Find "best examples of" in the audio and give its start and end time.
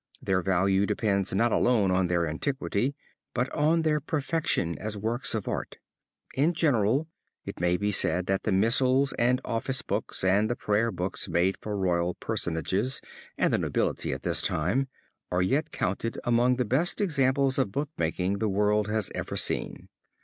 16.65-17.71